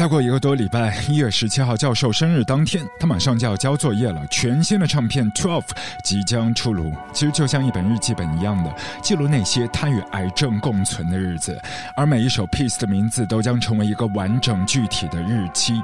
[0.00, 4.26] 再过一个多礼拜，一月十七号教授生日当天，他马上就要交作业了。
[4.28, 5.60] 全新的唱片《Twelve》
[6.02, 11.60] 即将出炉，其实就像一本日记本一样的，记录那些他与癌症共存的日子。
[11.94, 15.82] 而每一首 piece 的名字都将成为一个完整具体的日期。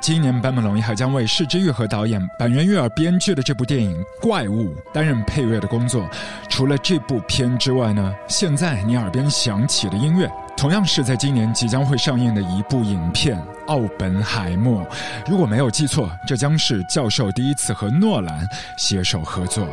[0.00, 6.10] 今年班本龙一还将为世之愈和导演板垣悦尔编剧的这部电影《怪物》担任配乐的工作。
[6.48, 14.82] 除了这部片之外呢，现在你耳边响起的音乐，同样是在今年即将会上映的一部影片《奥本海默》。
[15.28, 19.68] 如果没有记错，这将是教授第一次和诺兰携手合作。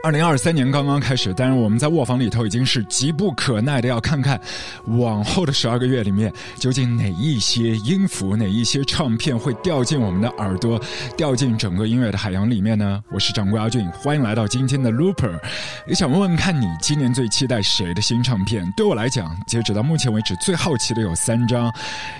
[0.00, 4.40] 二零二三年刚刚开始，但是我们在卧房里头已经是急不可耐的要看看，
[4.84, 10.80] 往后的十二个月里面究竟哪一些音符、哪一些唱片会掉进我们的耳朵，
[11.16, 13.02] 掉进整个音乐的海洋里面呢？
[13.10, 15.36] 我是掌柜阿俊，欢迎来到今天的 Looper。
[15.88, 18.64] 也想问问看你今年最期待谁的新唱片？
[18.76, 21.74] 对我来讲，截止到目前为止最好奇的有三张，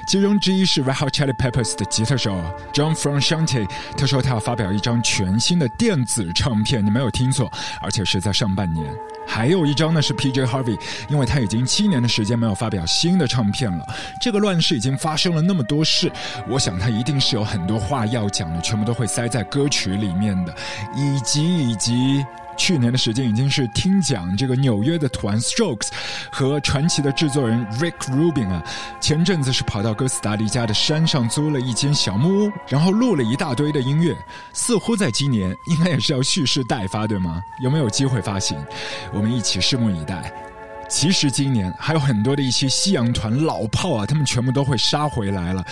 [0.09, 2.35] 其中之一是 Red Hot Chili Peppers 的吉他手
[2.73, 7.49] John Frusciante，他说他要发表一张全新的电子唱片，你没有听错。
[7.81, 8.87] 而且是在上半年，
[9.27, 10.45] 还有一张呢是 P.J.
[10.45, 13.87] Harvey，因为他已经七年的时间没有发表新的唱片了。
[14.21, 16.11] 这个乱世已经发生了那么多事，
[16.49, 20.55] 我想他一定是有很多话要讲的，全部都会塞在歌曲里面的，
[20.95, 22.25] 以及以及。
[22.59, 25.89] 去年的时间已经是听讲这个纽约的团 Strokes
[26.31, 28.63] 和传奇的制作人 Rick Rubin 啊，
[29.01, 34.15] 前阵子是跑到哥斯达黎加的山上租了一间小木屋，然后录了一大堆的音乐，
[34.53, 37.41] 似乎在今年应该也是要蓄势待发，对吗？
[37.63, 38.59] 有没有机会发行？
[39.15, 40.48] 我们一起拭目以待。
[40.89, 45.65] 其实今年还有很多的一些西洋团老炮啊，他们全部都会杀回来了，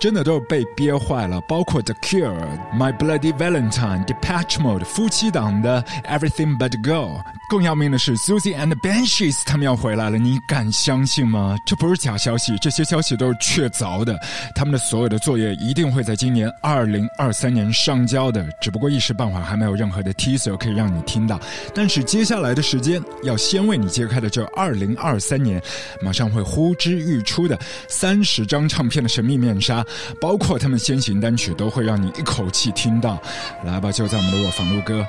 [0.00, 1.40] 真的都是被憋坏了。
[1.42, 2.34] 包括 The Cure、
[2.76, 7.20] My Bloody Valentine、d e p a t c h Mode、夫妻档的 Everything But Go。
[7.48, 11.56] 更要命的是 Susie and Banshees，他们要回来了，你敢相信吗？
[11.64, 14.18] 这不是假消息，这些消息都是确凿的。
[14.56, 21.38] 他们的所有的作业一定会在今年二零二三年上交的，只不过一时半会儿还没有任何的 teaser 可以让你听到。
[21.74, 24.63] 但是接下来的时间要先为你揭开的这二。
[24.64, 25.62] 二零二三年，
[26.00, 29.84] 马上会呼之欲出的三十张唱片的神秘面纱，
[30.18, 33.20] 包括他们先行单曲，都会让你一口气听到。
[33.62, 35.06] 来吧，就在我们的卧房录歌。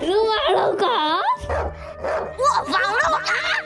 [0.00, 3.57] 录啊录歌，卧房录歌。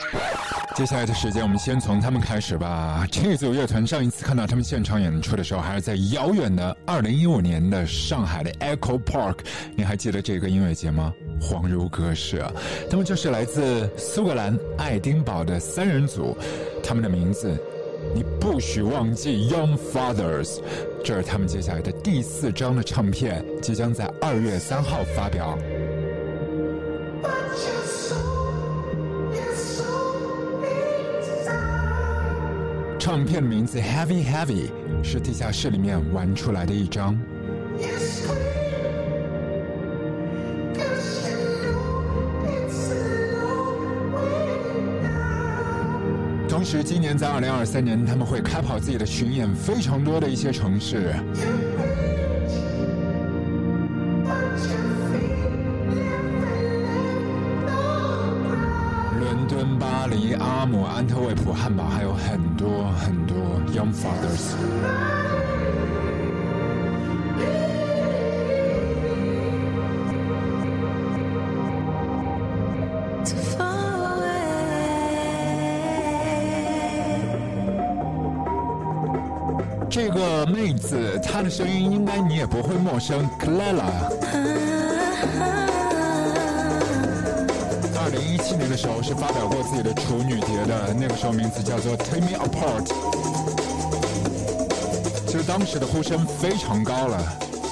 [0.74, 3.06] 接下来的时间，我们先从他们开始吧。
[3.10, 9.36] 这组乐团上一次看到他们现场演出的时候，还是在遥远的二零一五年的上海的 Echo Park。
[9.76, 11.12] 你还记得这个音乐节吗？
[11.40, 12.50] 恍如隔世啊！
[12.90, 16.36] 他们就是来自苏格兰爱丁堡的三人组，
[16.82, 17.54] 他们的名字
[18.14, 20.60] 你不许忘记，Young Fathers。
[21.04, 25.58] 这是他们接下来的第四张的唱片，即将在二月三号发表。
[33.04, 34.70] 唱片名字 Heavy Heavy
[35.02, 37.18] 是地下室里面玩出来的一张。
[46.48, 51.12] 同时，今年在二零二三年，他们会开跑自己的巡演，非常多的一些城市，
[60.12, 63.36] 敦、巴黎、阿姆、安特卫普、汉堡，还有很多很多
[63.74, 64.52] Young Fathers。
[79.88, 84.31] 这个妹子，她的声音应该你也不会陌生，Clara。
[88.82, 92.84] 时候是发表过自己的处女碟的，那个时候名字叫做《Take Me Apart》。
[95.24, 97.16] 其实当时的呼声非常高了，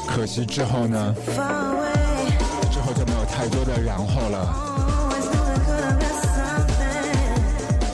[0.06, 4.54] 可惜之后呢，之后就没有太多的然后了。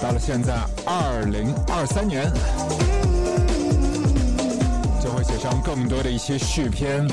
[0.03, 0.53] 到了现在，
[0.85, 2.31] 二零二三年。
[5.03, 7.09] 就会写上更多的一些续篇。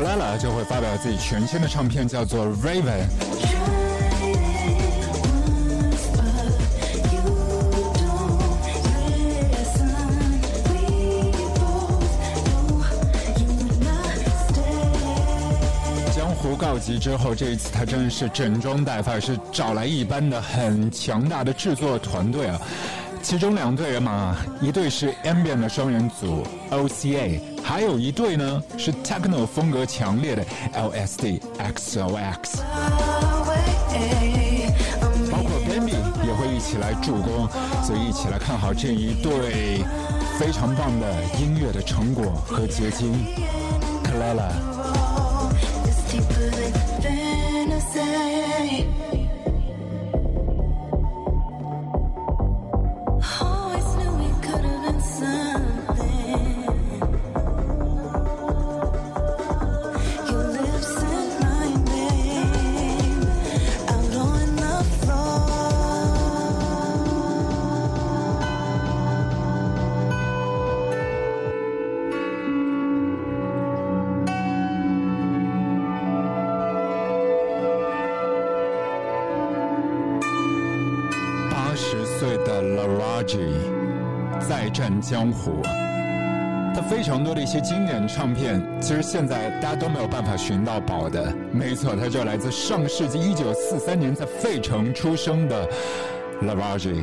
[0.00, 3.06] Lala 就会发表自己全新的唱片，叫做 Raven。
[16.16, 22.58] 江湖告急之后，这一次他真的是整装待发，是找来一般的很强大的制作团队啊，
[23.22, 27.38] 其中两队人马，一队是 Ambient 的双人组 OCA。
[27.70, 30.44] 还有一对呢是 techno 风格强烈的
[30.74, 31.40] LSD
[31.76, 32.62] XOX。
[35.30, 35.94] 包括 Bambi
[36.26, 37.48] 也会一起来助攻，
[37.84, 39.84] 所以一起来看好这一对
[40.36, 41.06] 非常棒的
[41.38, 43.24] 音乐的成果和结晶。
[44.02, 44.79] Clara。
[85.10, 85.60] 江湖，
[86.72, 91.34] 他非常多的一些经典唱片，其实现在大家都没有办法寻到宝的。
[91.52, 95.68] 没错，他就来自上世纪一九四三年在费城出生的
[96.40, 97.02] Lavaji。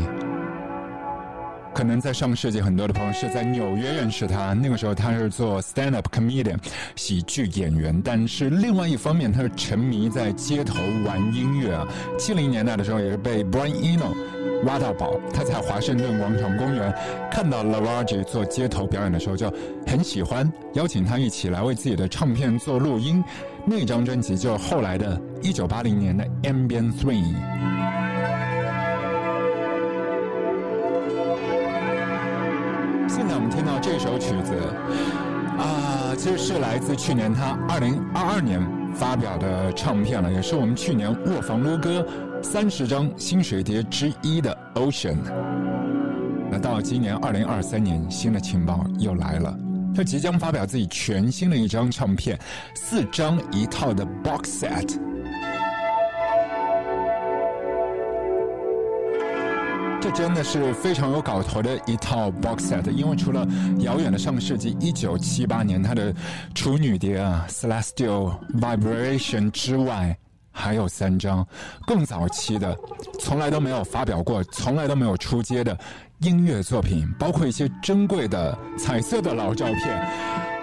[1.73, 6.57] 可能在上世纪，很多的朋友是在纽约认识他，那个时候他是做 stand up comedian
[6.95, 8.01] 喜剧演员。
[8.01, 11.85] 但是另外一方面，他是沉迷在街头玩音乐啊。
[12.17, 14.15] 七零年代的时候，也是被 Brian Eno。
[14.67, 16.93] 挖到宝，他在华盛顿广场公园
[17.31, 19.51] 看到 Lavaji 做街头表演的时候，就
[19.87, 23.23] 很喜欢，邀请他一起来为自己的唱片做录音。
[23.65, 27.33] 那张专辑就是后来的1980年的 Ambient Three。
[33.09, 34.53] 现在我们听到这首曲子，
[35.57, 42.05] 啊，其实是来自去年他2022年发表的唱片了，也是我们去年卧房撸歌。
[42.41, 45.17] 三十张新水碟之一的 Ocean，
[46.51, 49.55] 那到今年二零二三年，新的情报又来了，
[49.95, 52.37] 他即将发表自己全新的一张唱片，
[52.75, 54.99] 四张一套的 box set。
[60.07, 63.45] 这真的是非常有搞头的一套 box set，因为除了
[63.79, 66.15] 遥远的上个世纪一九七八年他的
[66.55, 70.17] 处女碟啊 Celestial Vibration 之外。
[70.59, 71.45] 还有三张
[71.85, 72.75] 更早期的，
[73.19, 75.77] 从来都没有发表过、从来都没有出街的
[76.21, 80.07] 音乐作品，包括一些珍贵的彩色的老照片，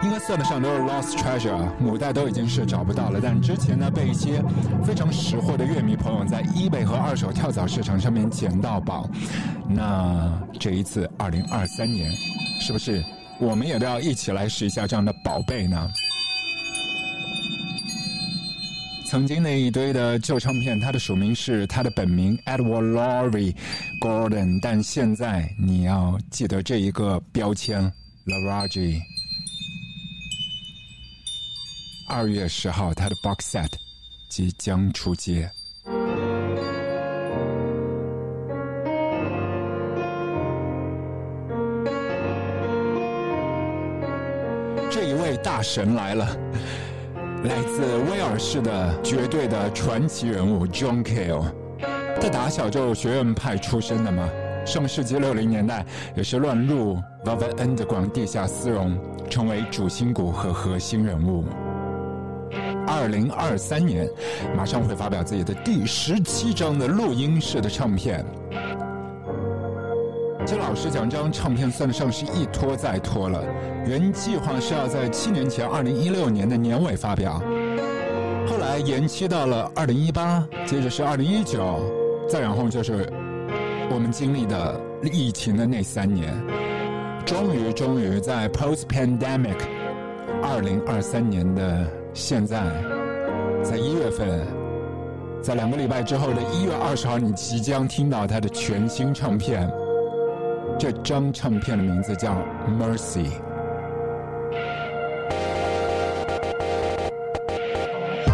[0.03, 3.21] 应该算得上都是 lost treasure，母带都已经是找不到了。
[3.23, 4.43] 但之前呢，被一些
[4.85, 9.09] 非常识货的乐迷朋友在 eBay 和二手跳蚤市场上面捡到宝。
[9.69, 12.11] 那这一次，二零二三年，
[12.61, 13.01] 是不是
[13.39, 15.89] 我们也都要一起来试一下这样的宝贝呢？
[19.15, 23.55] 曾经那一堆的旧唱片，它的署名是他的本名 Edward Laurie
[24.01, 27.81] Gordon，但现在你要记得这一个标签
[28.27, 29.01] Laraji。
[32.09, 33.71] 二月十号，他的 box set
[34.29, 35.49] 即将出街。
[44.91, 46.37] 这一位大神来了。
[47.45, 51.45] 来自威尔士的绝对的传奇人物 John Cale，
[52.19, 54.27] 他打小就学院派出身的嘛，
[54.65, 55.85] 上世纪六零年代
[56.17, 58.99] 也是乱入 Velvet Underground 地下丝绒，
[59.29, 61.45] 成为主心骨和核心人物。
[62.87, 64.09] 二零二三年，
[64.57, 68.25] 马上会发表自己的第十七张的录音室的唱片。
[70.47, 73.43] 其实老实讲，这张唱片算得上是一拖再拖了。
[73.87, 77.41] 原计划是要在七年前，二零一六年的年尾发表，
[78.47, 81.81] 后来延期到了二零一八，接着是二零一九，
[82.29, 83.11] 再然后就是
[83.91, 86.31] 我们经历的疫情的那三年。
[87.25, 89.57] 终于，终于在 post pandemic
[90.43, 92.63] 二零二三年的现在，
[93.63, 94.47] 在一月份，
[95.41, 99.73] 在两个礼拜之后的一月二十号，你即将听到他的全新唱片。
[100.77, 102.33] 这张唱片的名字叫
[102.69, 103.27] 《Mercy》。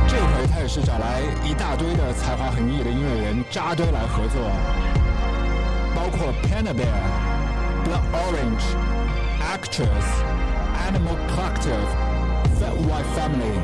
[0.09, 4.41] 这回他也是找来一大堆的才华横溢的音乐人扎堆来合作，
[5.95, 6.89] 包括 Panda Bear、
[7.85, 8.75] Blood Orange、
[9.41, 10.25] Actress、
[10.89, 11.89] Animal Collective、
[12.59, 13.61] Fat White Family，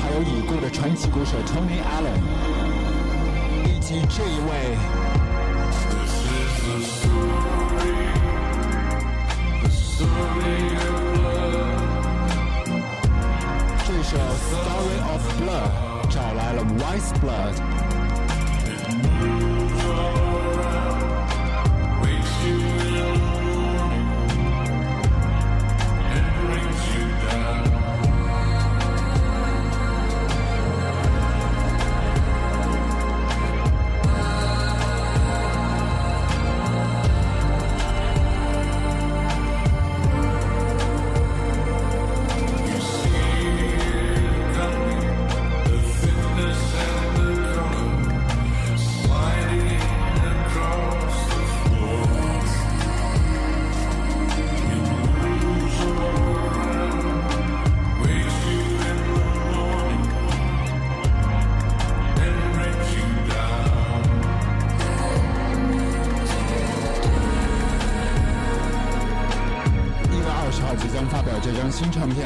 [0.00, 2.20] 还有已故的传奇鼓手 Tony Allen，
[3.66, 4.99] 以及这一位。
[14.50, 17.79] story of blood, child of white blood.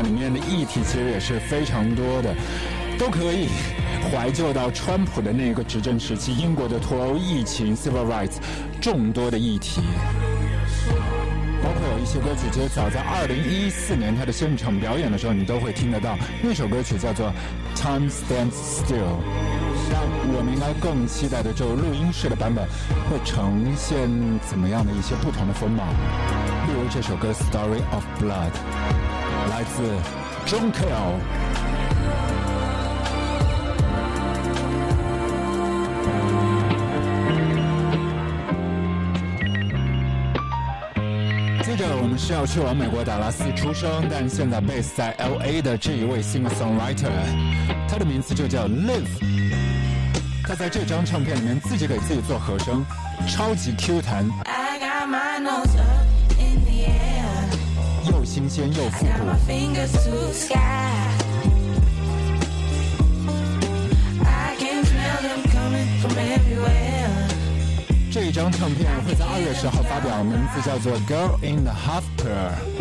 [0.02, 2.34] 里面的议题其实也是非常多的，
[2.98, 3.48] 都可以
[4.10, 8.36] 怀旧到川普的那个执政时期，英国的脱欧、疫情、civil rights，
[8.80, 9.82] 众多的议题。
[11.62, 16.14] 包括有一些歌曲，其实早在2014年他的现场表演的时候，你都会听得到。
[16.42, 17.28] 那首歌曲叫做
[17.74, 19.00] 《Time Stands Still》。
[20.36, 22.66] 我们应该更期待的就是录音室的版本，
[23.08, 24.10] 会呈现
[24.46, 25.84] 怎么样的一些不同的风貌？
[26.66, 28.50] 例如这首歌《Story of Blood》。
[29.50, 29.82] 来自
[30.46, 31.18] John Cale。
[41.62, 47.10] 接着，我们是要去往美国达拉斯出生，但现在 base 在 LA 的这一位 singer songwriter，
[47.88, 49.18] 他的名字就叫 Live。
[50.46, 52.84] 他在这张唱片里面自己给自己做和声，
[53.26, 54.63] 超级 Q 弹。
[58.34, 59.12] 新鲜又复古。
[68.10, 72.80] 这一张唱片会在二月十号发表，名字叫做《Girl in the Half Pearl》。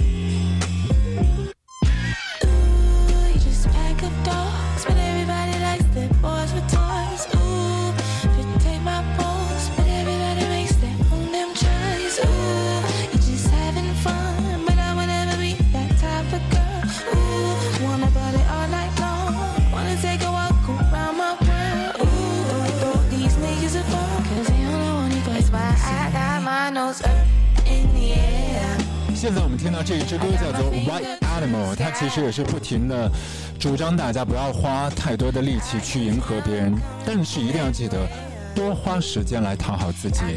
[29.24, 33.10] 现在我们听到这一支歌叫做《White Animal》，它其实也是不停的
[33.58, 36.76] 主张大家不要花太多的力气去迎合别人，
[37.06, 38.06] 但是一定要记得
[38.54, 40.20] 多花时间来讨好自己。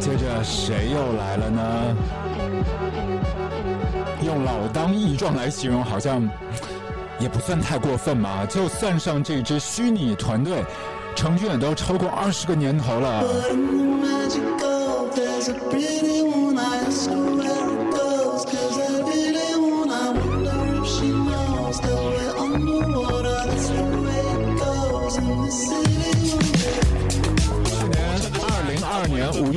[0.00, 1.96] 接着谁又来了呢？
[4.34, 6.28] 老当益壮来形容，好像
[7.18, 8.44] 也不算太过分嘛。
[8.46, 10.64] 就算上这支虚拟团队，
[11.14, 13.22] 成军也都超过二十个年头了。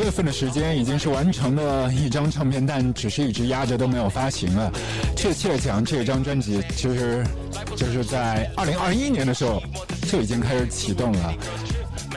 [0.07, 4.71] 月份的时间已经是完成了一张唱片，但只是一直压着都没有发行了。
[5.17, 7.25] 确切讲，这张专辑其实
[7.75, 9.61] 就是在二零二一年的时候
[10.09, 11.33] 就已经开始启动了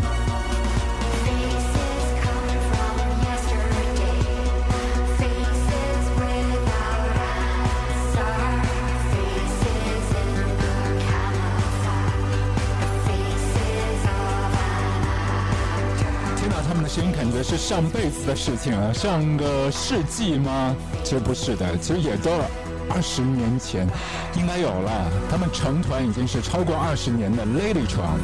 [16.98, 20.76] 听到他们的声音，感觉是上辈子的事情啊，上个世纪吗？
[21.04, 22.32] 其实不是的，其实也都
[22.90, 23.88] 二十年前
[24.36, 25.12] 应该有了。
[25.30, 28.18] 他们成团已经是超过二十年的 Lady 床。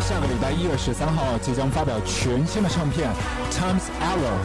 [0.00, 3.10] 下个礼拜一月十三号即将发表全新的唱片
[3.54, 4.38] 《Times Arrow》。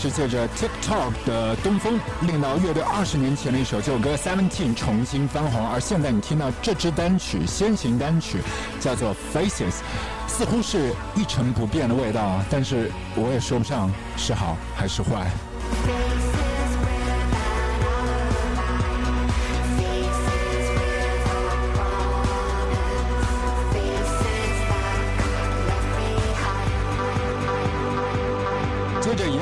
[0.00, 5.70] 是借着 TikTok 的东风，令到乐队二十年前的一首旧歌《Seventeen》重新翻红。
[5.70, 8.38] 而现在你听到这支单曲，先行单曲
[8.80, 9.50] 叫做《Faces》，
[10.26, 15.30] 似乎是一成不变的味道，但是我也说不上是好还是坏。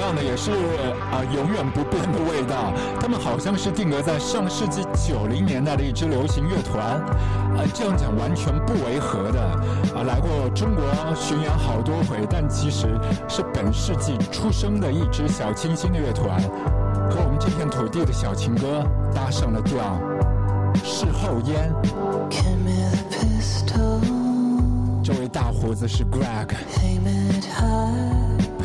[0.08, 0.50] 样的也是
[1.12, 2.72] 啊、呃永远不变的味道。
[2.98, 9.40] 他们好像是定格在上世纪九零年代的一支流行乐团，啊、这样讲完全不违和的
[9.94, 10.82] 啊、来过中国
[11.14, 12.98] 巡演好多回，但其实
[13.28, 16.40] 是本世纪出生的一支小清新的乐团，
[17.10, 18.82] 和我们这片土地的小情歌
[19.14, 20.00] 搭上了调。
[20.84, 21.70] 事后烟
[22.30, 24.00] ，Give me the pistol,
[25.04, 26.88] 这位大胡子是 Greg，high.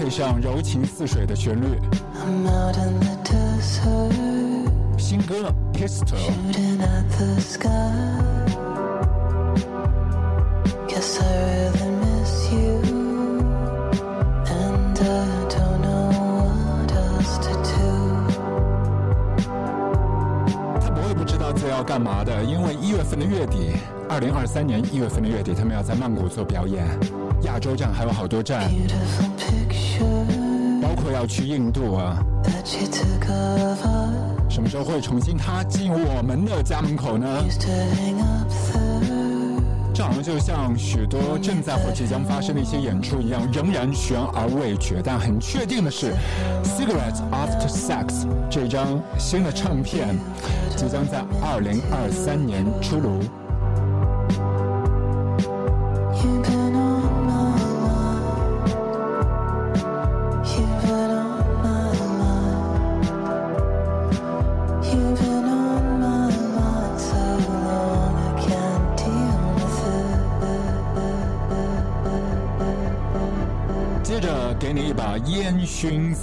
[0.04, 1.80] 配上柔情似水的旋律
[4.98, 6.18] 新歌 Pistol。
[20.82, 23.78] 他不会不知道自己要干嘛的，因为一月份的月底，
[24.10, 26.86] 二零二三年一月份的月底，他们要在曼谷做表演，
[27.44, 29.33] 亚洲站还有好多站，Beautiful
[30.82, 32.18] 包括要去印度啊。
[34.50, 37.28] 什么时候会重新踏进我们的家门口呢？
[39.96, 45.02] 这好像就像许多正在或即将发生的一些演出一样，仍然悬而未决。
[45.04, 46.12] 但很确定的是，
[46.64, 50.18] 《Cigarettes After Sex》这张新的唱片
[50.76, 53.20] 即将在二零二三年出炉。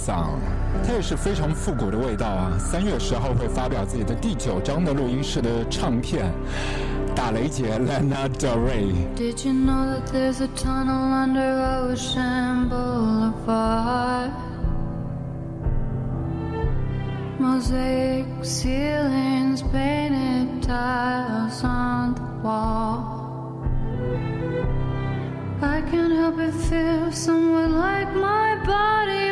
[0.00, 0.28] 嗓，
[0.82, 2.56] 它也是非常复古的味道啊！
[2.58, 6.32] 三月十号会发表自己的第九张的录音室的唱片，
[7.14, 8.94] 打雷姐 Lana Del Rey。
[9.16, 14.30] Did you know that there's a tunnel under Ocean Boulevard?
[17.38, 23.12] Mosaic ceilings, painted tiles on the wall.
[25.60, 29.29] I can't help but feel somewhat like my body,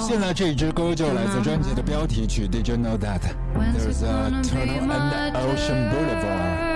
[0.00, 3.20] 现在这支歌就来自专辑的标题曲 Did you know that
[3.54, 6.68] there's a tunnel under Ocean Boulevard？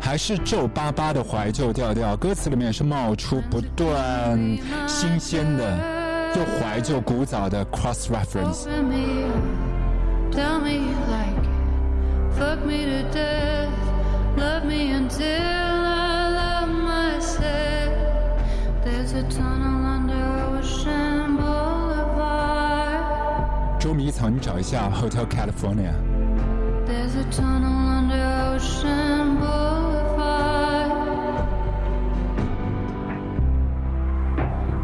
[0.00, 4.38] 还是皱巴巴的怀旧调调，歌词里面是冒出不断
[4.86, 5.78] 新鲜的
[6.36, 8.68] 又怀旧古早的 cross reference。
[8.68, 9.36] Open me up,
[10.32, 11.48] tell me you like it.
[12.38, 13.68] Fuck me to death,
[14.36, 15.73] love me until
[19.15, 22.99] There's a tunnel under Ocean Boulevard.
[23.79, 25.93] 周迷藏，你找一下 Hotel California。
[26.85, 28.19] There's a tunnel under
[28.53, 30.91] Ocean Boulevard.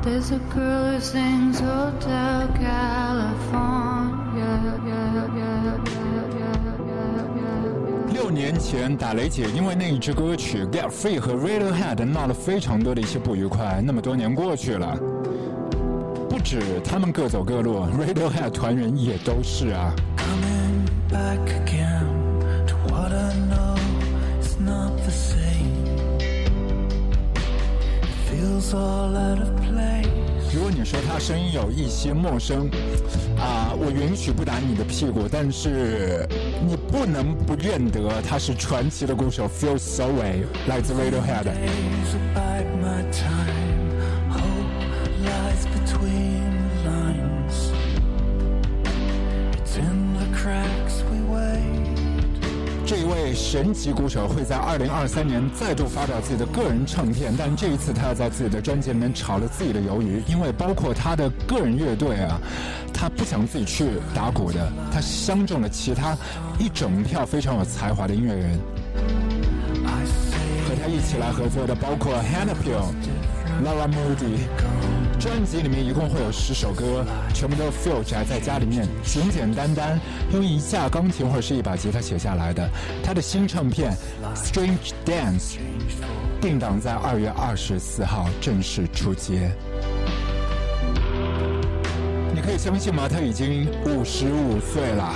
[0.02, 3.01] There's a girl who sings Hotel California.
[8.62, 13.82] 前，打雷姐因为那一支歌曲《Get Free》和 Radiohead 闹了非常多的一些不愉快。
[13.84, 14.96] 那么多年过去了，
[16.30, 19.92] 不止他们各走各路，Radiohead 团员也都是啊。
[28.30, 29.61] Feels a lot of.
[30.54, 32.70] 如果你说他声音有一些陌生，
[33.40, 36.28] 啊，我允许不打你的屁股，但是
[36.68, 41.48] 你不能不认得他是传奇的鼓手 Phil Soway，来自 Radiohead。
[53.42, 62.40] 神级鼓手会在二零二三年再度发表自己的个人唱片，但这一次他要在自己的专辑里面炒了自己的鱿鱼，因为包括他的个人乐队啊，
[62.94, 66.16] 他不想自己去打鼓的，他相中了其他
[66.60, 68.60] 一整票非常有才华的音乐人，
[69.84, 72.94] 和他一起来合作的包括 Hannah Peel、
[73.66, 74.71] Laura Moody。
[75.22, 80.00] 专辑里面一共会有十首歌，全部都是 Phil 宅在家里面简简单单
[80.34, 82.68] 用一架钢琴或者是一把吉他写下来的。
[83.04, 83.94] 他的新唱片
[84.36, 85.58] 《Strange Dance》
[86.42, 89.52] 定档在二月二十四号正式出街。
[92.34, 93.08] 你可以相信吗？
[93.08, 95.14] 他已经五十五岁了。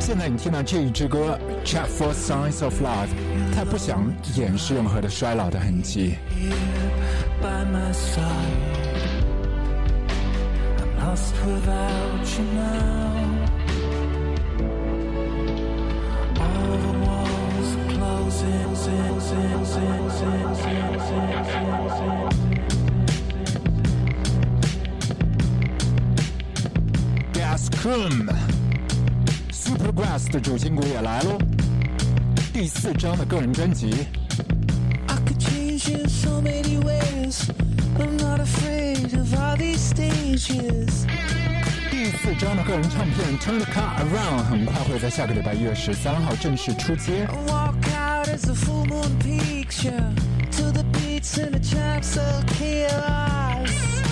[0.00, 3.06] 现在你听到这一支歌《Check for Signs of Love》，
[3.54, 6.16] 他不想掩饰任何的衰老的痕迹。
[7.40, 8.93] by my side.
[11.14, 13.46] Lost without you now.
[16.40, 18.74] All the walls are closing.
[18.74, 22.18] zin, zin, zin, zin, zin, zin, zin, zin.
[27.32, 28.14] Gas Coon
[29.52, 31.38] Supergrass 的主心骨也来喽。
[32.52, 34.08] 第四张的个人专辑
[35.06, 37.63] ，I could change in so many ways.
[37.96, 41.06] I'm not afraid of all these stages.
[41.90, 47.26] 第四张的个人唱片《Turn the Car Around》很快会在下个礼拜一月十三号正式出街。
[50.50, 50.94] The the the.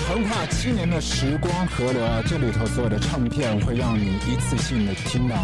[0.07, 5.35] 横跨七年的时光河流，这里头所有的唱片会让你一次性的听到。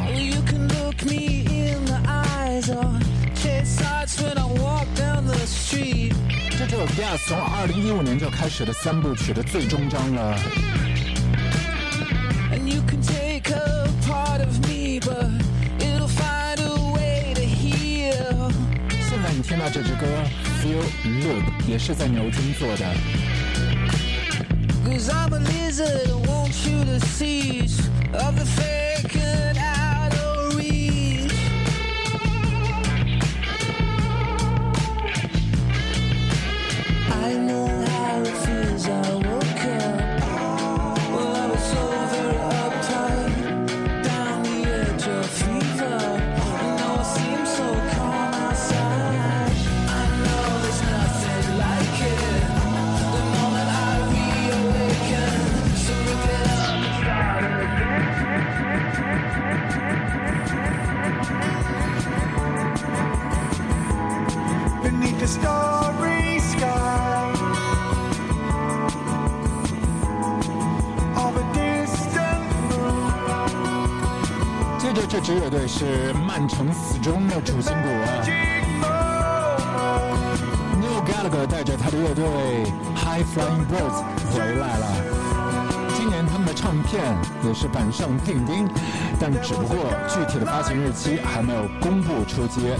[6.59, 10.37] 这就是 Gas 从二零一五年就开始的三部曲的最终章了。
[19.07, 20.05] 现在你听到这支歌
[20.61, 22.85] 《Feel Loop》也是在牛津做的。
[24.83, 27.79] Cause I'm a lizard, want you to seize
[28.11, 28.78] of the
[75.21, 78.23] 这支乐队是曼城死忠的主心骨啊
[80.79, 82.23] ，New Gallagher 带着他的乐队
[82.95, 84.01] High Flying Birds
[84.31, 84.87] 回来了。
[85.97, 87.03] 今年他们的唱片
[87.43, 88.69] 也是板上钉钉，
[89.19, 92.77] 但只不过具体的发行日期还没有公布出街。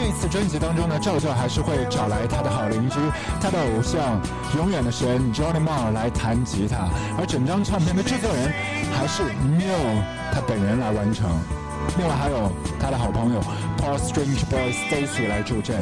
[0.00, 2.96] 这一次专辑当中呢，照旧还是会找来他的好邻居，
[3.38, 4.18] 他的偶像，
[4.56, 8.50] 永远的神 Johnny Marr 来弹吉他，而整张唱片的制作人
[8.96, 11.28] 还是 Neil 他本人来完成。
[11.98, 13.42] 另外还有他的好朋友
[13.76, 15.76] Paul Strange Boy Stacy 来助阵。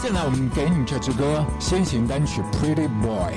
[0.00, 3.34] 现在我们给你这支歌先行单曲 Pretty Boy。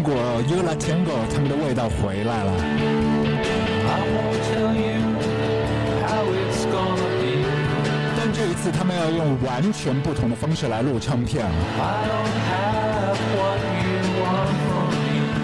[0.00, 0.14] 糖果
[0.48, 2.52] Yola Tango 他们的味道回来了。
[8.16, 11.44] 但这一次他们要用完全不同的方式来录唱片！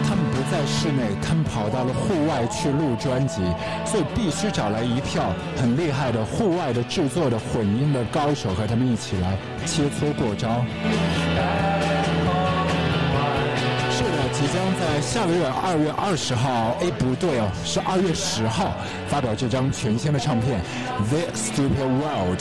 [0.09, 3.43] 他们不在室内，他们跑到了户外去录专辑，
[3.85, 10.65] 所以必须找来一票很厉害的户外的制作的混音的高手和他们一起来切磋过招。
[14.57, 18.73] 将在下个月二月二十号，哎，不对哦，是二月十号
[19.07, 20.59] 发表这张全新的唱片
[21.11, 22.41] 《The Stupid World》。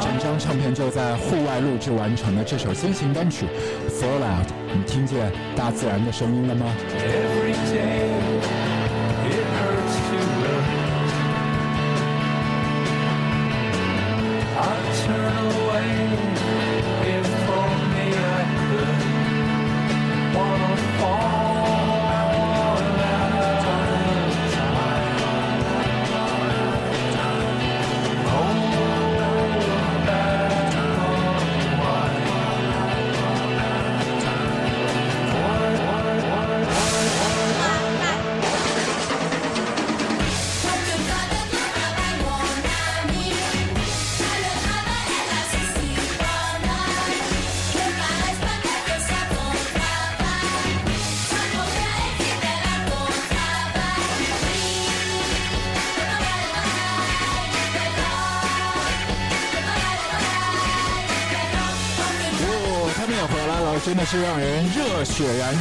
[0.00, 3.46] 整张唱片就在户外录制完成的这首先行单曲
[4.02, 4.46] 《Fallout》。
[4.74, 6.66] 你听见大自然的声音了吗？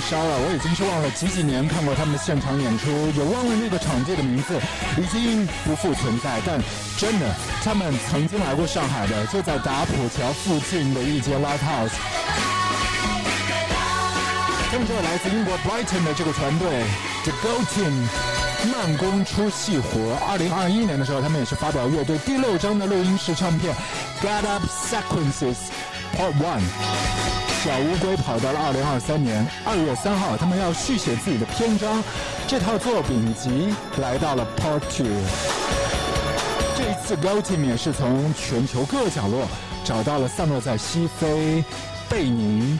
[0.10, 0.40] 烧了。
[0.42, 4.60] 我已经是忘了几几年看过他们的现场演出，也忘了那个场地的名字，
[4.98, 6.42] 已经不复存在。
[6.44, 6.60] 但
[6.98, 7.30] 真的，
[7.64, 11.94] 他们曾经来过上海的，就在打浦桥附近的一间 live house。
[14.72, 16.84] 他们就是来自英国 Brighton 的这个团队
[17.24, 18.08] The Go Team，
[18.72, 20.18] 慢工出细活。
[20.28, 23.76] 二零二一年的时候，他们也是发表乐队第六张的录音室唱片
[24.26, 25.58] 《Get Up Sequences
[26.16, 26.62] Part One》。
[27.62, 32.02] 小乌龟跑到了二零二三年二月三号，他们要续写自己的篇章，
[32.48, 35.08] 这套作品集来到了 Part Two。
[36.78, 39.46] 这一次 Go Team 也是从全球各个角落
[39.84, 41.62] 找到了散落在西非、
[42.08, 42.80] 贝宁，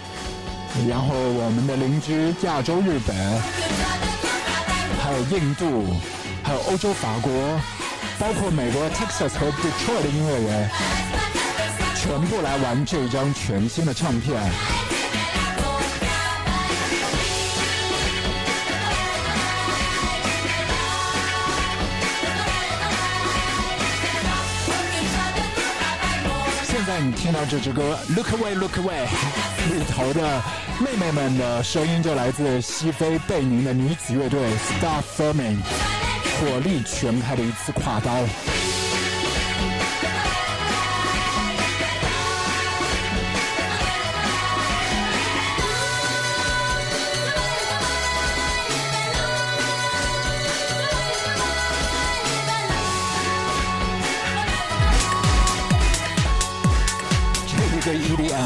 [0.88, 3.14] 然后我们的邻居亚洲日本，
[5.04, 5.86] 还有印度，
[6.42, 7.30] 还有欧洲法国，
[8.18, 10.70] 包括美国 Texas 和 Detroit 的音乐人，
[12.10, 14.36] 全部来玩这张全新的唱片。
[26.64, 29.06] 现在你听到这支歌《Look Away, Look Away
[29.78, 30.42] 》里头的
[30.80, 35.58] 妹妹们的声音，就来自西非贝宁的女子乐队 Star Firming，
[36.42, 38.12] 火力全开的一次跨刀。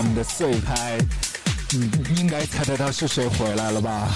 [0.04, 0.98] 你的碎拍
[1.76, 4.10] 嗯应该猜得到是谁回来了吧？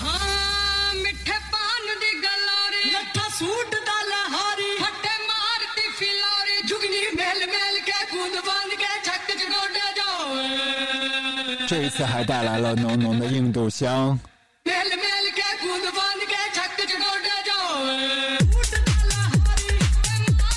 [11.70, 14.18] 这一次还带来了浓浓的印度香。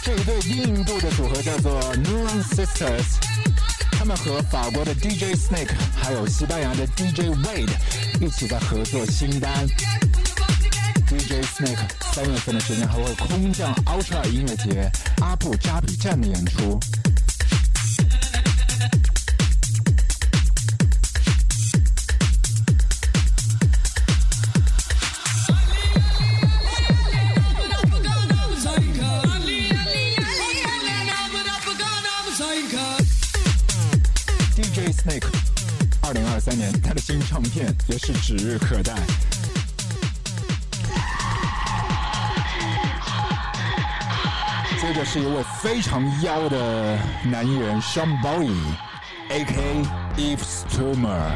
[0.02, 3.29] 这一对印度的组合叫做 noo sisters
[4.10, 7.70] 们和法国的 DJ Snake 还有西班牙的 DJ Wade
[8.20, 9.52] 一起在合作新单。
[11.06, 11.78] DJ Snake
[12.12, 16.80] 三月份的时间还会空降 Ultra 音乐节阿布扎比站的演出。
[38.12, 38.92] 指日可待。
[44.80, 49.82] 接着是一位非常妖的男艺人 Sean Bowie，A.K.
[50.16, 51.30] Eve Sturmer。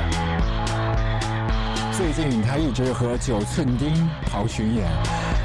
[1.92, 4.90] 最近他一直和九寸钉跑巡演，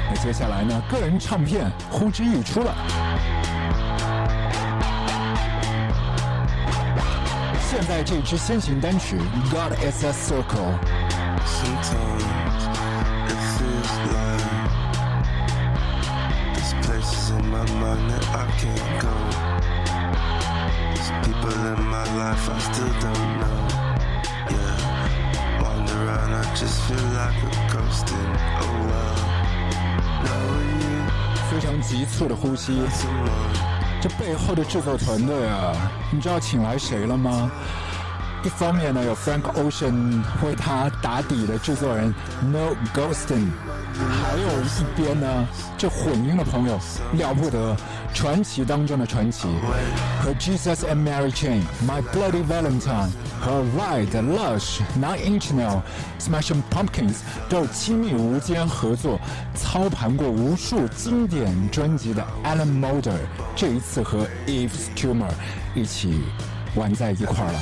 [0.08, 2.74] 那接下来呢，个人唱片呼之欲出了。
[7.70, 9.16] 现在这支先行单曲
[9.50, 10.74] 《God Is a Circle》。
[34.00, 35.74] 这背后的制作团队啊，
[36.10, 37.50] 你知道请来谁了吗？
[38.42, 43.48] 一方面呢，有 Frank Ocean 为他打底的制作人 No Ghostin，
[43.94, 46.80] 还有一边呢，这混音的朋友
[47.12, 47.76] 了不得，
[48.14, 49.46] 传奇当中的传奇，
[50.22, 55.82] 和 Jesus and Mary Chain、My Bloody Valentine 和 Ride、Lush、Nine Inch Nail、
[56.18, 57.16] Smashing Pumpkins
[57.50, 59.20] 都有亲密无间合作，
[59.54, 63.18] 操盘过无数经典专辑的 Alan Moulder，
[63.54, 65.28] 这一次和 Eve's Tumor
[65.74, 66.22] 一起
[66.74, 67.60] 玩在一块儿了。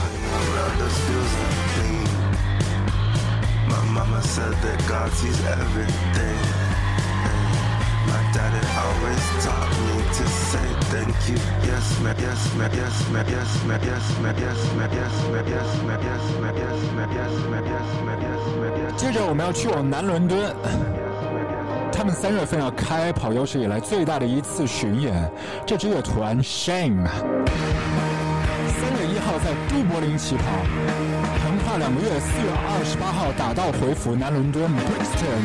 [18.96, 20.54] 接着我们要去往南伦敦，
[21.92, 25.30] 他们三月份要开跑有史以来最大的一次巡演。
[25.66, 27.06] 这支乐团 Shame，
[29.28, 30.42] 号在都柏林起跑，
[31.44, 35.44] 横跨两个月，四月二十八号打道回府南伦敦 Brixton。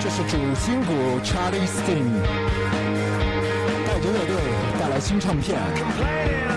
[0.00, 2.18] 这是主心骨 Charlie Sting
[3.86, 4.34] 带着乐队
[4.80, 6.51] 带来新唱片。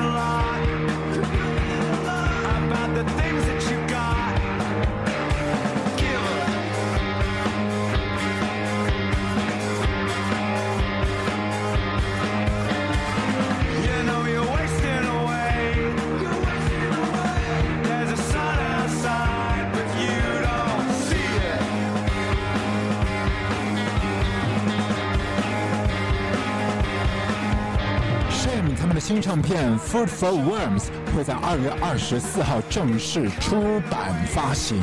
[29.07, 34.81] 新唱片《Food for Worms》会在二月二十四号正式出版发行，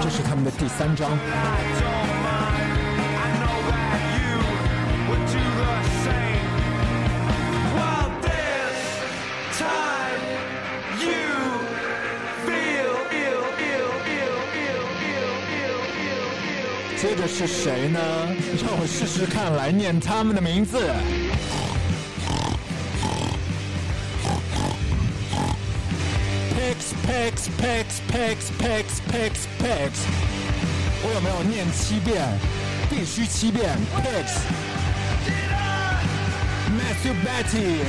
[0.00, 1.10] 这是他们的第三张。
[16.96, 18.00] 接着是谁呢？
[18.64, 20.80] 让我试试看来念他们的名字。
[27.02, 29.90] Pix Pix Pix Pix Pix Pix Pix，
[31.02, 32.22] 我有没有念七遍？
[32.88, 33.76] 必须七遍。
[33.96, 34.38] Pix。
[36.74, 37.84] Matthew Betty。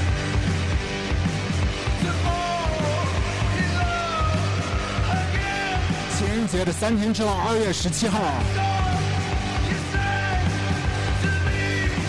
[6.18, 8.20] 情人节的三天之后，二月十七号。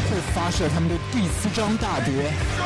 [0.08, 2.12] 会发射他们的第四张大碟《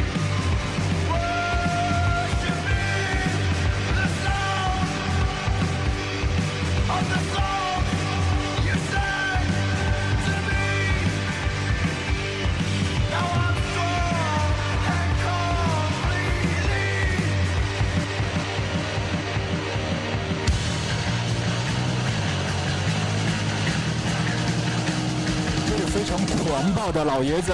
[26.91, 27.53] 的老爷子，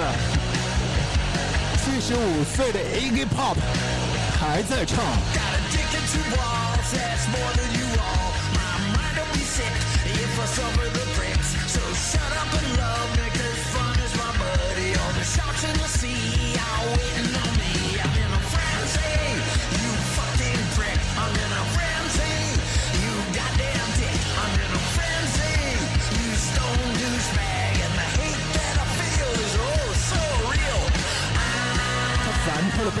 [1.84, 3.56] 七十五岁的 Iggy Pop
[4.40, 5.04] 还在唱。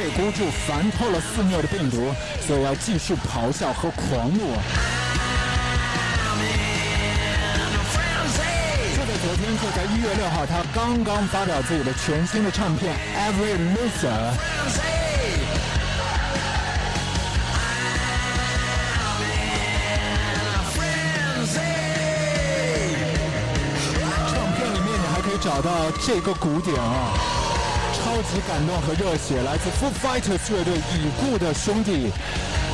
[0.08, 2.14] 被孤注，烦透了肆虐的病毒，
[2.46, 4.54] 所以要继续咆哮和狂怒。
[8.94, 14.08] 就在昨天，就在一月六号，他刚刚发表自己的全新的唱片《Every Loser》。
[24.28, 27.12] 唱片里面你还可以找到这个鼓点啊，
[28.08, 32.10] 超级感动和热血来自 Foo Fighters 乐队已故的兄弟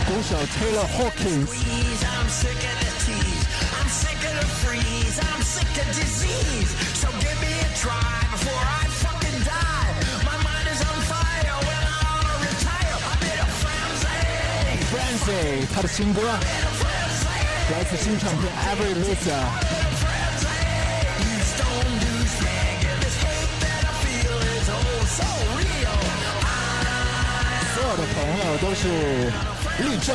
[0.06, 1.48] 鼓手 taylor Hawkins
[14.94, 16.22] Fancy，他的新歌
[17.72, 19.63] 来自新唱片 every litter
[28.60, 28.88] 都是
[29.82, 30.14] 立正。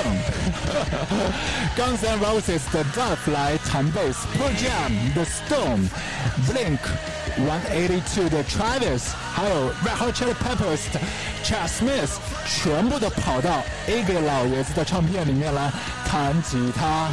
[1.75, 10.13] Guns N' Roses 的 Duff 来弹贝斯，Pearl Jam 的 Stone，Blink，One Eighty Two 的 Travis，还有 Red Hot
[10.13, 10.99] Chili Peppers 的
[11.43, 15.71] Chad Smith，全部都跑到 A g 老爷子的唱片里面来
[16.05, 17.09] 弹吉他。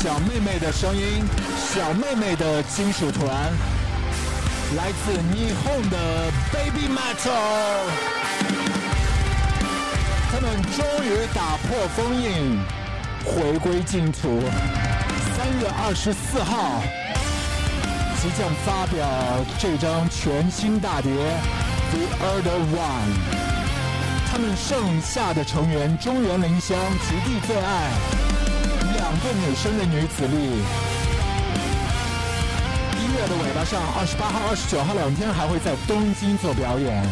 [0.00, 1.24] 小妹妹的声音，
[1.72, 3.28] 小妹妹的金属团，
[4.74, 5.96] 来自霓虹的
[6.50, 7.86] Baby Metal，
[10.32, 12.58] 他们终于打破封印，
[13.24, 14.40] 回归净土。
[15.36, 16.82] 三月二十四号
[18.20, 19.06] 即将发表
[19.58, 21.12] 这张全新大碟
[21.92, 23.10] 《The Other One》。
[24.32, 27.90] 他们剩下的成员中原林香、极地最爱，
[28.94, 30.36] 两个女生的女子力。
[32.98, 37.04] 一月的尾巴上，二十八号、二十九号两天还会在东京做表演。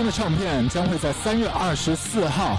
[0.00, 2.56] 新的唱片将会在三月二十四号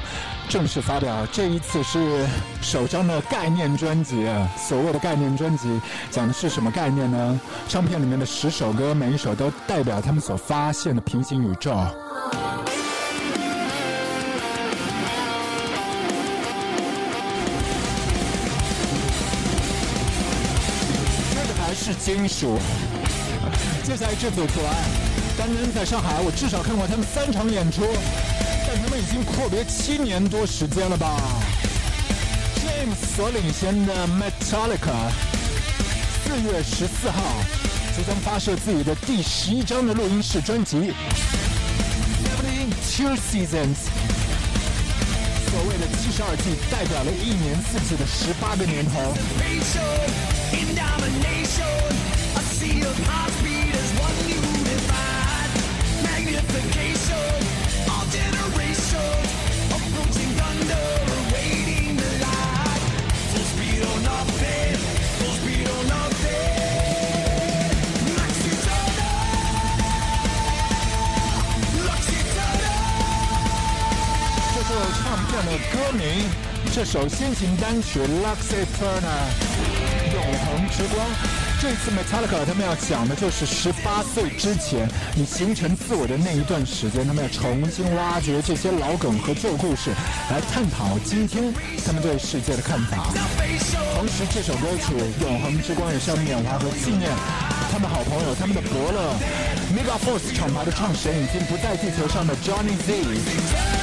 [0.47, 1.25] 正式发表。
[1.31, 2.23] 这一次是
[2.61, 5.81] 首张的概念专辑，所谓的概念专辑
[6.11, 7.41] 讲的是什么概念呢？
[7.67, 11.75] 唱片里面的十首歌，每一首都代表他们所发现的平行宇宙。
[21.57, 22.59] 还是金属。
[23.83, 24.75] 接下来这组图案，
[25.41, 27.81] 刚刚在上海，我至少看过他们三场演出，
[28.67, 31.19] 但他们已经阔别七年多时间了吧
[32.61, 35.09] ？James 所领衔的 Metallica，
[36.21, 37.19] 四月十四号
[37.97, 40.77] 即将发射自己的第十一张的录音室专辑
[42.21, 43.49] 《Seventeen Two Seasons》。
[45.49, 49.17] 所谓的七十二季，代表了一年四季的十八个年头。
[75.45, 76.29] 的歌名，
[76.73, 79.17] 这首先行单曲《Lux Eterna》
[80.13, 81.05] 永恒之光。
[81.59, 89.91] 这次 Metallica 他们要讲的就是十八岁之前你形成自我的那一段时间，他们要重新挖掘这些老梗和旧故事，
[90.29, 91.53] 来探讨今天
[91.85, 93.07] 他们对世界的看法。
[93.95, 97.09] 同时，这首歌曲《永恒之光》也是要缅怀和纪念
[97.71, 99.13] 他们好朋友、他们的伯乐
[99.73, 103.80] Mega Force 厂牌的创始人已经不在地球上的 Johnny Z。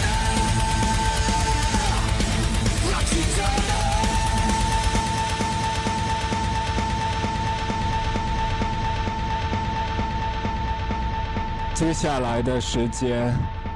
[11.79, 13.33] 接下来的时间，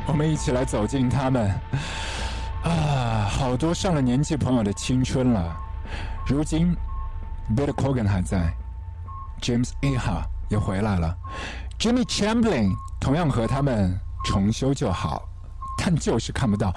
[0.09, 1.49] 我们一起来走进他们
[2.65, 5.57] 啊，好多上了年纪朋友的青春了。
[6.27, 6.77] 如今
[7.57, 8.53] ，Bill Corgan 还在
[9.41, 11.17] ，James Iha 也回来了
[11.79, 15.23] ，Jimmy Chamberlain 同样和他们重修旧好，
[15.79, 16.75] 但就是看不到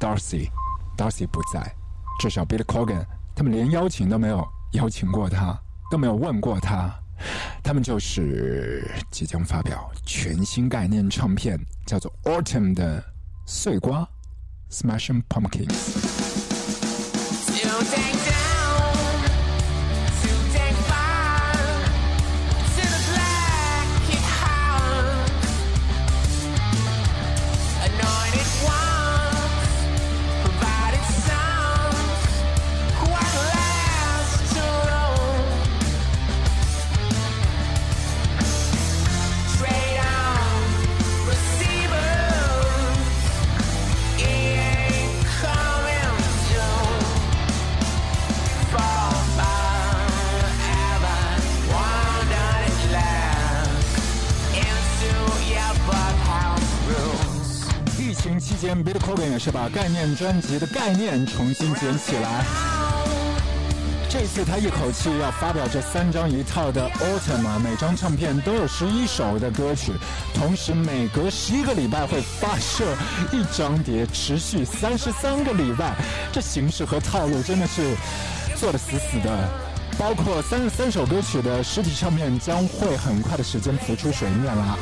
[0.00, 1.72] Darcy，Darcy 不在，
[2.18, 3.06] 至少 Bill Corgan
[3.36, 5.56] 他们连邀请都没有邀请过他，
[5.88, 6.92] 都没有问过他。
[7.62, 13.02] 他们就是即将发表全新概念唱片，叫做 Autumn 的
[13.46, 14.08] 碎瓜
[14.70, 16.04] Smashing Pumpkins。
[58.38, 62.44] 期间，Bill Corgan 也是把概念专辑的概念重新捡起来。
[64.08, 69.92] 这次他一口气要发表这三张一套的 Autumn 啊，每张唱片都有十一首的歌曲，
[70.32, 72.84] 同时每隔十一个礼拜会发射
[73.32, 75.96] 一张碟，持续三十三个礼拜。
[76.32, 77.96] 这形式和套路真的是
[78.56, 79.48] 做的死死的。
[79.98, 84.78] 包括三十三首歌曲的实体唱片将会很快的时间浮出水面了。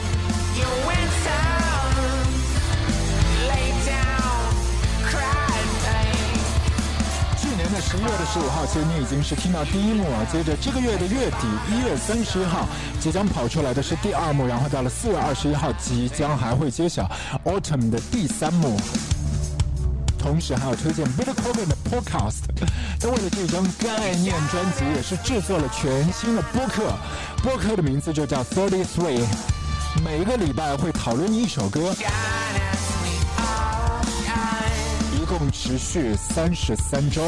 [7.93, 10.25] 十一月的十五号，其实你已经是听到第一幕了。
[10.33, 12.67] 接着这个月的月底，一月三十号
[12.99, 17.07] 即将跑出来的是第二幕，然后到了四月二十一号，即将还会揭晓
[17.45, 18.81] Autumn 的第三幕。
[20.19, 22.45] 同时还要推荐 Bill Corgan 的 Podcast。
[22.99, 26.95] 他为了这张概念专辑，也是制作了全新的播客，
[27.43, 29.23] 播客的名字就叫 Thirty Three。
[30.03, 31.95] 每一个礼拜会讨论一首歌，
[35.15, 37.23] 一共持续三十三周。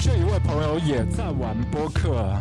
[0.00, 2.34] 这一位朋友也在玩播客。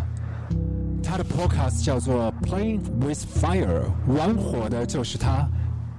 [1.03, 5.47] 他的 podcast 叫做 Playing with Fire，玩火的就是他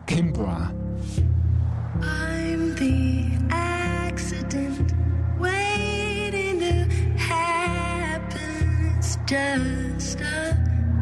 [0.06, 0.70] ，Kimbra。
[2.02, 4.92] I'm the accident
[5.38, 8.98] waiting to happen.
[8.98, 10.56] It's just a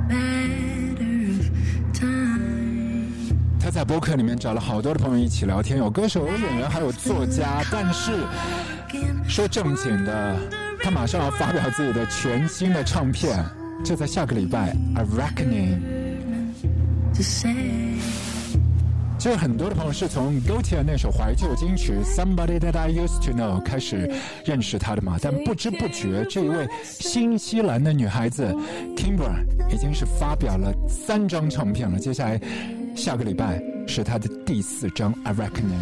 [0.09, 3.38] matter of time.
[3.59, 7.62] 他在播客里面找了好多的朋友一起聊天，有歌手、有演员，还有作家。
[7.72, 8.12] 但是
[9.29, 10.37] 说正经的，
[10.83, 13.45] 他马上要发表自己的全新的唱片，
[13.85, 15.79] 就在下个礼拜，《A Reckoning》。
[17.16, 17.55] To say
[19.18, 24.11] 其实很多的朋友是从 g o t i e 那首怀旧金曲《Somebody That I Used to Know》开始
[24.45, 28.55] 认识他的嘛，但不知不觉，这一位新西兰的女孩子
[28.97, 29.33] Kimber
[29.72, 31.99] 已经是发表了三张唱片了。
[31.99, 32.39] 接下来
[32.95, 35.81] 下个礼拜是她的第四张《A Reckoning》。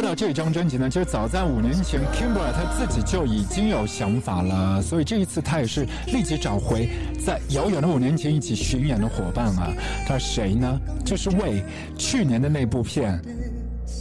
[0.00, 6.88] 说到这张专辑呢，其实早在五年前 kimbera 他自己就已经有想法了，所以这一次他也是立即找回
[7.22, 9.70] 在遥远的五年前一起巡演的伙伴啊。
[10.08, 10.80] 他谁呢？
[11.04, 11.62] 就是为
[11.98, 13.20] 去年的那部片《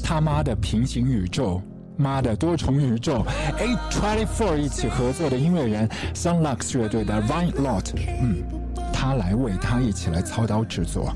[0.02, 1.58] 他妈的平行宇宙》。
[1.98, 3.26] 妈的多重宇宙
[3.58, 7.92] ，A Twenty Four 一起合作的音乐人 Sunlux 乐队的 Ryan Lott，
[8.22, 8.38] 嗯，
[8.94, 11.14] 他来为他一起来操刀制作。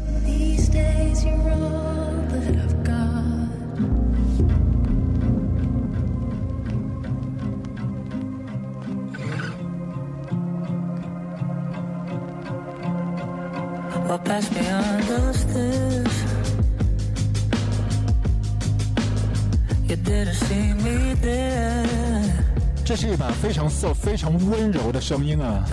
[22.85, 25.63] 这是一把非常 so、非常温柔的声音啊。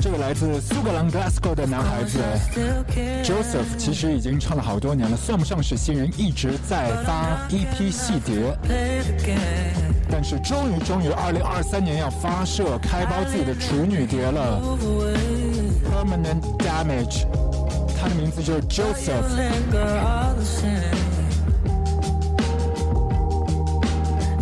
[0.00, 2.18] 这个来自苏格兰 Glasgow 的男孩子。
[3.24, 8.56] Joseph，其实已经唱了好多年了，算不上是新人，一直在发 EP 细碟。
[10.10, 14.60] 但是终于，终于，二零二三年要发射开包自己的处女碟了
[15.90, 17.24] ，Permanent Damage，
[17.98, 19.24] 他的名字就是 Joseph。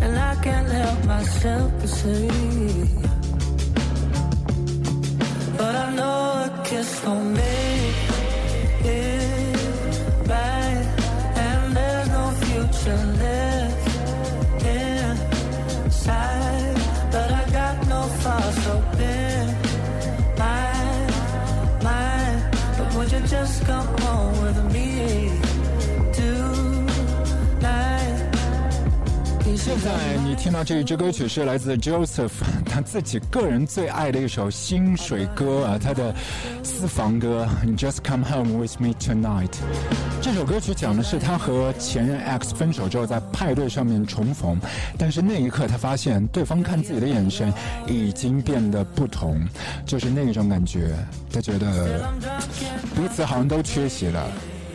[0.00, 2.28] and I can't help myself to say.
[5.56, 7.94] But I know a kiss won't make
[8.84, 9.56] it
[10.28, 10.86] right.
[11.36, 13.37] And there's no future left
[29.68, 32.30] 现在你听到这一支歌曲是来自 Joseph
[32.64, 36.14] 他自己个人最爱的一首薪水歌啊，他的
[36.62, 37.46] 私房歌
[37.78, 39.48] 《Just Come Home with Me Tonight》。
[40.22, 44.58] 这首歌曲讲的是他和前任 X 分手之后在派对上面重逢，
[44.96, 47.52] 但是那一刻他发现对方看自己的眼神
[47.86, 49.38] 已经变得不同，
[49.84, 50.96] 就是那一种感觉，
[51.30, 52.10] 他觉得
[52.96, 54.26] 彼此好像都缺席了。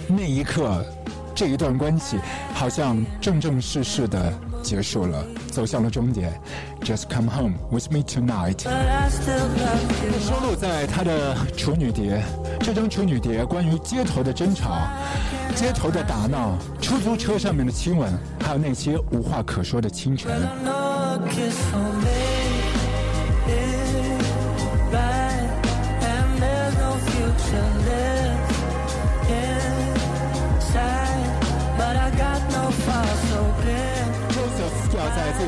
[0.07, 0.85] 那一刻，
[1.33, 2.19] 这一段关系
[2.53, 4.31] 好像正正式式的
[4.63, 6.33] 结束了，走向了终点。
[6.81, 8.61] Just come home with me tonight。
[10.19, 12.23] 收录在他的处女碟，
[12.61, 14.87] 这张处女碟关于街头的争吵、
[15.53, 20.31] 街头的打闹、出租车上面的亲吻，还有那些无话可说的清晨。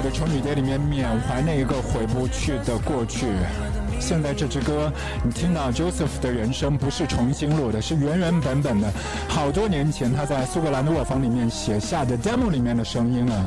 [0.05, 3.27] 要在自己的处女碟里面缅怀那一个回不去的过去。
[3.99, 4.91] 现在这支歌，
[5.23, 8.91] 你听到 Joseph 的人生不是重新录的，是原原本本的，
[9.27, 13.45] 好多年前他在苏格兰的卧房里面写下的 demo 里面的声音啊，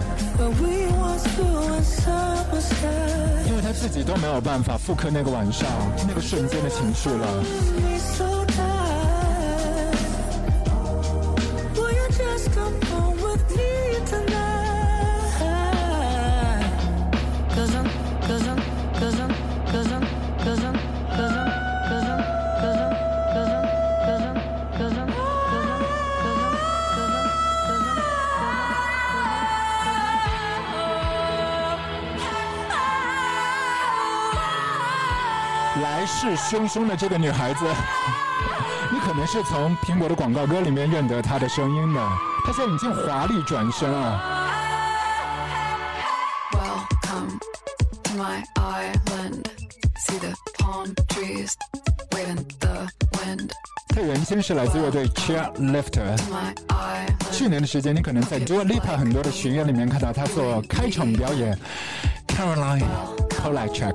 [3.47, 5.69] 因为他自己都没有办法复刻那个晚上
[6.09, 8.38] 那个瞬间的情绪了。
[36.49, 37.67] 来势汹汹的这个女孩子，
[38.91, 42.01] 你可能是从苹果的广告歌里面认得她的声音的。
[42.47, 44.19] 她现在已经华丽转身啊
[46.53, 47.39] ！Welcome
[48.05, 49.45] to my island.
[49.99, 51.53] See the palm trees
[52.13, 52.89] waving the
[53.19, 53.51] wind.
[53.89, 56.17] 她原先是来自乐队 Chairlifter。
[57.31, 61.59] 去年的时间，你可能在 Dua Lipa 很多的巡演里面看到她做开场表演。
[62.29, 62.85] Caroline
[63.29, 63.95] Polachek，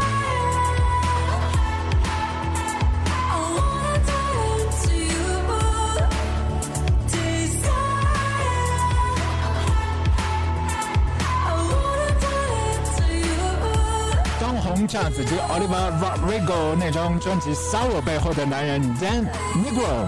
[14.91, 19.25] 当红炸子鸡 Oliver Rodrigo 那张专辑《Sour》背后的男人 Dan
[19.55, 20.07] Negro，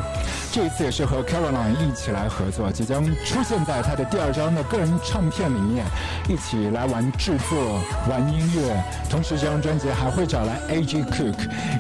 [0.51, 5.85] 这一次也是和 Caroline 一起来合作，即将出现在他的第二张的个人唱片里面，
[6.27, 8.83] 一起来玩制作、玩音乐。
[9.09, 11.03] 同时，这张专辑还会找来 A.G.
[11.03, 11.35] Cook、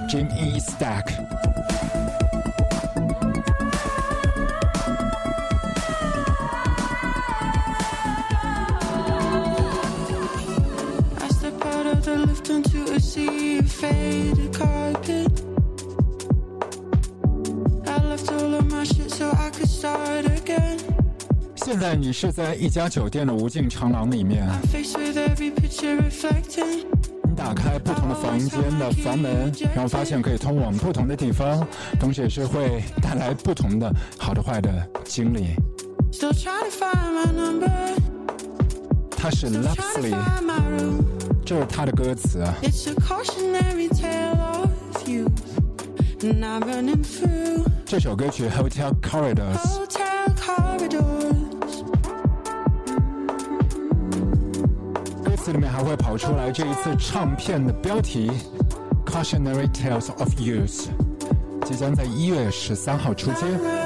[0.09, 0.59] Jim E.
[0.59, 1.52] Stack。
[21.55, 24.47] 现在你是在一家酒店的无尽长廊里面。
[27.23, 31.65] 你打开不同的房间的房门然后发现可以通往不同的地方
[31.99, 34.69] 同时也是会带来不同的好的坏的
[35.03, 35.55] 经历。
[39.09, 40.13] 他是 lovely
[41.45, 42.53] 这是他的歌词啊。
[47.85, 51.83] 这首歌曲《Hotel Corridors》hotel corridors.
[55.21, 58.31] 歌词里面还会跑出来这一次唱片的标题
[59.05, 60.85] 《Cautionary Tales of Youth》，
[61.65, 63.82] 即将在一月十三号出街。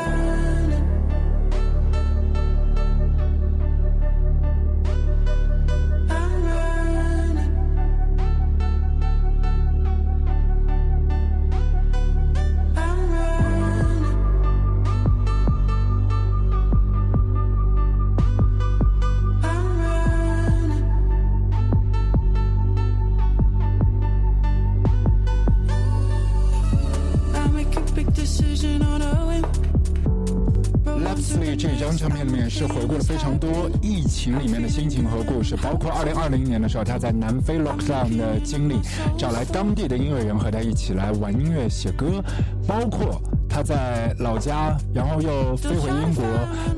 [35.47, 38.81] 是，包括2020年的时候他在南非 lockdown 的经历，
[39.17, 42.21] 找来当地的音乐人和他一起来玩音乐写歌，
[42.67, 46.25] 包括他在老家，然后又飞回英国，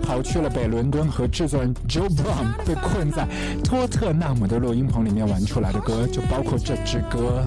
[0.03, 3.27] 跑去了北伦敦和制作人 Joe Brown 被困在
[3.63, 7.43] 托特纳姆的录音棚里面玩出来的歌，就包括这支歌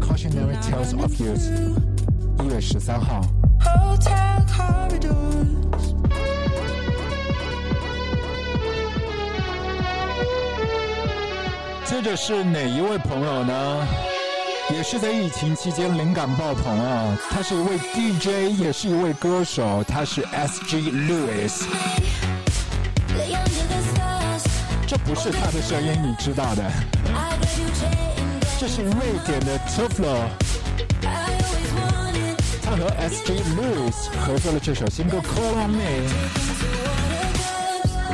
[0.00, 1.50] Cautionary Tales of Youth》，
[2.42, 3.20] 一月十三号。
[11.86, 13.86] 接着是哪一位朋友呢？
[14.74, 17.16] 也是在疫情期间灵感爆棚啊！
[17.30, 20.60] 他是一位 DJ，也是一位歌手，他是 S.
[20.66, 20.90] G.
[20.90, 21.62] Lewis。
[24.84, 26.64] 这不是他的声音，你知道的。
[28.58, 28.92] 这是瑞
[29.24, 30.26] 典的 Tufflo，
[32.64, 33.22] 他和 S.
[33.24, 33.34] G.
[33.54, 35.82] Lewis 合作了这首新歌《Call On Me》。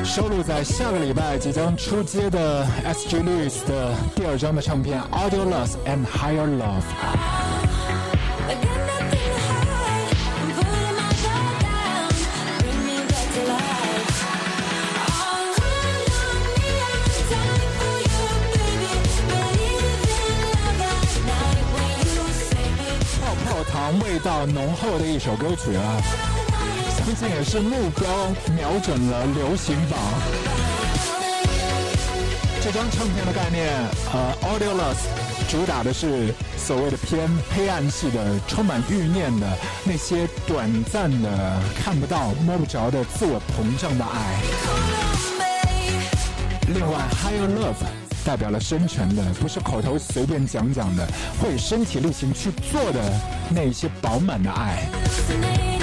[0.05, 3.19] 收录在下个礼拜即将出街的 S.G.
[3.19, 6.83] Lewis 的第二张的唱片《Audio Loss and Higher Love》。
[8.49, 10.11] I got nothing to hide.
[10.43, 12.11] I'm putting my guard down.
[12.59, 14.19] Bring me back to life.
[15.07, 18.27] All call on me, I'm time for you,
[18.59, 18.93] baby.
[19.31, 23.07] Believe in love at night when you sing it.
[23.23, 26.03] 泡泡糖味道浓厚的一首歌曲啊，
[27.05, 28.09] 毕竟也是目标
[28.57, 29.99] 瞄准了流行榜。
[32.61, 33.75] 这张唱片的概念，
[34.13, 44.41] 呃，Audio Loss 主打的是所谓的偏黑暗系的、充满欲念的那些短暂的、看不到、摸不着的自我膨胀的爱。
[46.69, 47.85] 另外，Higher Love
[48.25, 51.05] 代表了深沉的，不是口头随便讲讲的，
[51.41, 53.01] 会身体力行去做的
[53.51, 55.82] 那些饱满的爱。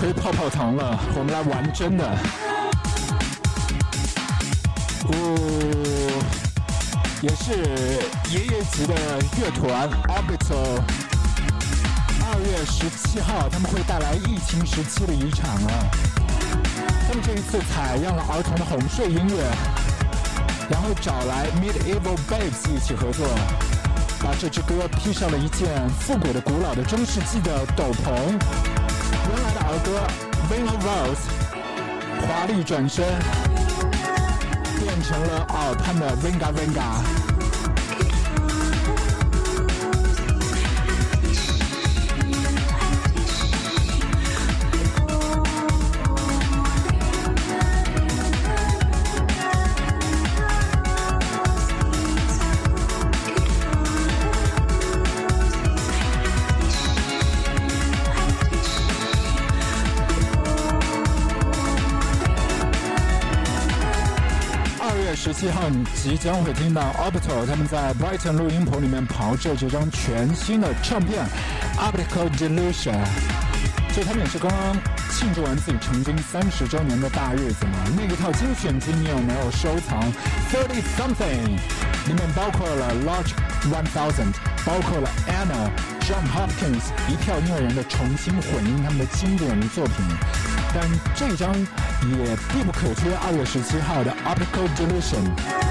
[0.00, 2.02] 吹泡泡糖了，我们来玩真的。
[5.04, 5.12] 哦，
[7.20, 7.52] 也是
[8.30, 8.94] 爷爷级的
[9.36, 10.80] 乐团 Orbital。
[12.24, 15.84] 二月十七号，他们会带来疫情时期的遗产啊。
[17.06, 19.44] 他们这一次采样了儿童的哄睡音乐，
[20.70, 23.28] 然后找来 Medieval Babes 一起合作，
[24.24, 28.79] 把这支歌披上了一件复古的、古老的中世纪的斗篷。
[29.28, 29.88] 原来的儿歌
[30.50, 31.24] 《Ring of Rose》
[32.26, 33.04] 华丽转身，
[34.78, 37.19] 变成了耳畔的 Ringa Ringa。
[65.94, 71.24] 即将会听到 Orbital 他们在 Brighton 录音棚里面炮制这张全新的唱片
[71.78, 72.94] 《Optical Delusion》。
[73.94, 74.76] 就他们也是刚刚
[75.10, 77.72] 庆祝完自己成军三十周年的大日子嘛。
[77.96, 80.00] 那一套精选集你有没有收藏
[80.52, 81.58] ？Thirty Something
[82.06, 83.34] 里面包括了 Large
[83.68, 84.32] One Thousand，
[84.64, 85.68] 包括了 Anna、
[86.06, 89.96] John Hopkins 一票音乐人的重新混音他们的经典作品。
[90.72, 91.52] 但这张
[92.08, 95.69] 也必不可缺，二月十七号的 Optical Delusion。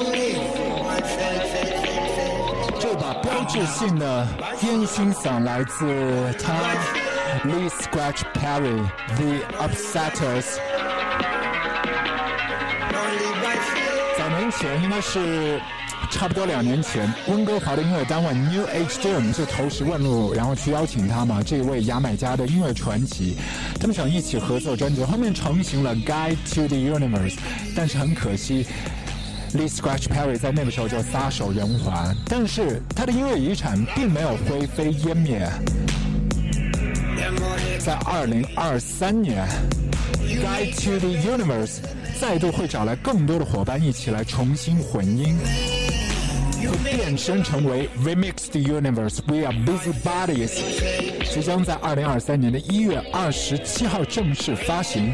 [2.80, 4.28] 这把标志性的
[4.62, 5.86] 烟熏嗓来自
[6.42, 6.54] 他
[7.44, 10.46] Lee Scratch Perry The Upsetters。
[14.18, 15.60] 早年前应该是
[16.10, 23.36] 差不多两年前，温哥华的音乐单位 New Age Jam 就投石问路，然后去邀请他嘛，这一位牙买加的音乐传奇，
[23.80, 27.36] 他们想一起合作专辑，后面成型了 Guide to the Universe，
[27.76, 28.66] 但是很可惜。
[29.54, 35.48] Lee Scratch Perry 在那个时候就撒手人寰，但是他的音乐遗产并没有灰飞烟灭。
[37.80, 39.48] 在二零二三年，
[40.44, 41.76] 《Guide to the Universe》
[42.20, 45.38] 再度会找来更多的伙伴一起来重新混音，
[46.66, 50.54] 会变身成为 Remix the Universe We Are Busy Bodies，
[51.30, 55.14] 即将在二零二三年的一月二十七号正式发行。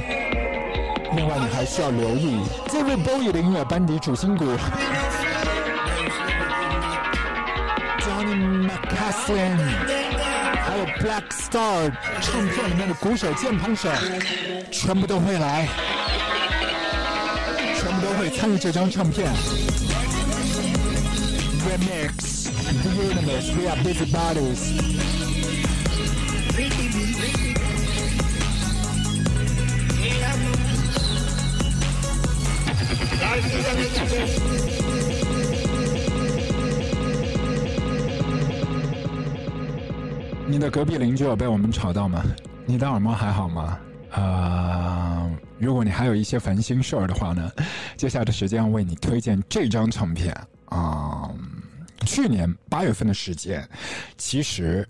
[1.15, 4.45] 另外，你还需要留意 David Bowie 的音乐班底主心骨
[7.99, 9.57] Johnny McCaslin，
[10.63, 11.91] 还有 Black Star
[12.21, 13.89] 唱片里面的鼓手、键盘手，
[14.71, 15.67] 全部都会来，
[17.75, 19.31] 全部都会参与这张唱片。
[21.73, 22.53] Remix
[22.83, 24.73] the universe, we are busy bodies。
[33.19, 34.29] Life is an experiment.
[40.47, 42.23] 你的隔壁邻居有被我们吵到吗？
[42.67, 43.79] 你的耳膜还好吗？
[44.11, 47.51] 呃，如果你还有一些烦心事儿的话呢，
[47.97, 50.31] 接下来的时间为你推荐这张唱片
[50.65, 51.29] 啊、
[52.05, 53.67] 去年八月份的时间，
[54.17, 54.87] 其实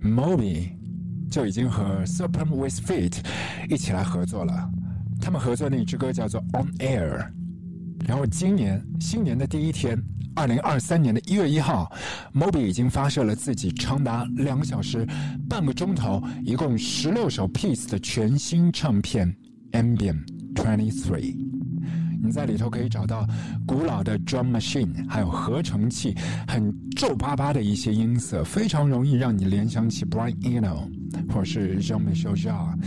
[0.00, 0.70] Moby
[1.30, 3.18] 就已经和 Serpent with Feet
[3.68, 4.70] 一起来合作了。
[5.20, 7.18] 他们合作的那支歌叫做《On Air》，
[8.06, 9.96] 然后今年新年的第一天，
[10.34, 11.90] 二零二三年的一月一号
[12.34, 15.06] ，Moby 已经发射了自己长达两个小时
[15.48, 19.32] 半个钟头，一共十六首 piece 的全新唱片
[19.80, 21.36] 《Ambient Twenty Three》。
[22.24, 23.26] 你在里头可以找到
[23.66, 26.14] 古老的 drum machine，还有合成器，
[26.46, 30.88] 很皱巴巴的一些音色，非常容易让你联想起 Brian Eno
[31.32, 32.78] 或是 Jean-Michel Jarre。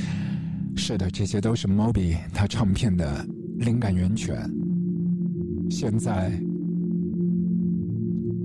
[0.77, 3.25] 是的，这些都是 Moby 他唱片的
[3.57, 4.49] 灵感源泉。
[5.69, 6.31] 现在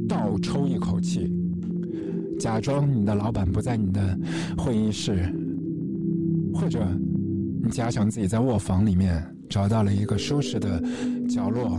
[0.09, 1.33] 倒抽一口气，
[2.39, 4.19] 假装你的老板不在你的
[4.59, 5.33] 会议室，
[6.53, 6.85] 或者
[7.63, 10.81] 你假想自己在卧房里面找到了一个舒适的
[11.29, 11.79] 角落，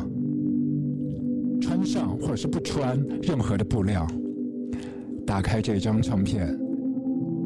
[1.62, 4.06] 穿上或者是不穿任何的布料，
[5.26, 6.54] 打开这张唱片，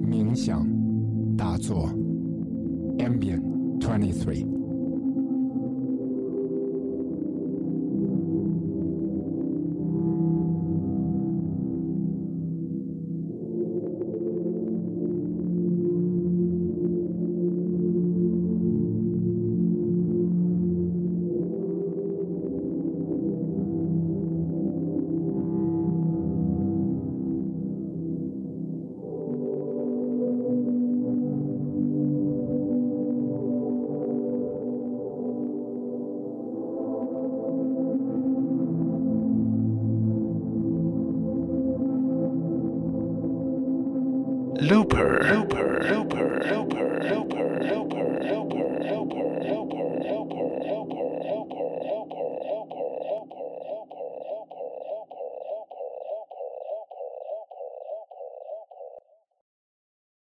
[0.03, 0.67] 冥想、
[1.37, 1.87] 打坐
[2.97, 3.43] ，Ambient
[3.79, 4.54] Twenty Three。